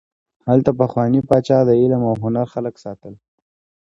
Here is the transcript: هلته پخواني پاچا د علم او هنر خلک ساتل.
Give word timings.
هلته 0.49 0.71
پخواني 0.81 1.21
پاچا 1.27 1.59
د 1.65 1.69
علم 1.81 2.01
او 2.09 2.15
هنر 2.23 2.45
خلک 2.53 2.75
ساتل. 2.83 3.13